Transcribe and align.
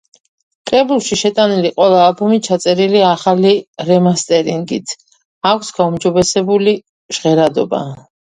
კრებულში 0.69 1.17
შეტანილი 1.23 1.69
ყველა 1.73 1.99
ალბომი 2.05 2.39
ჩაწერილია 2.47 3.11
ახალი 3.17 3.51
რემასტერინგით, 3.91 4.95
აქვს 5.53 5.71
გაუმჯობესებული 5.79 6.75
ჟღერადობა. 7.19 7.83